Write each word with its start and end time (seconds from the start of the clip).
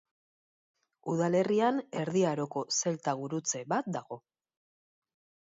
Udalerrian 1.13 1.77
Erdi 2.05 2.23
Aroko 2.31 2.65
zelta 2.79 3.15
gurutze 3.21 3.63
bat 3.75 3.93
dago. 3.99 4.21